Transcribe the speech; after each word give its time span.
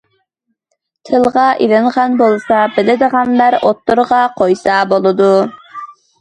تىلغا 1.09 1.43
ئېلىنغان 1.65 2.15
بولسا 2.21 2.61
بىلىدىغانلار 2.79 3.59
ئوتتۇرىغا 3.61 4.23
قويسا 4.41 4.81
بولىدۇ. 4.95 5.29